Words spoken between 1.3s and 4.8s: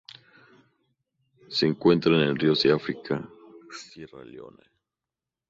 Se encuentran en ríos de África: Sierra Leona.